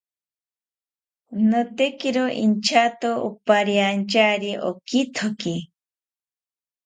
Notekiro 1.49 2.23
inchato 2.43 3.09
opariantyari 3.27 4.51
okithoki 4.69 5.55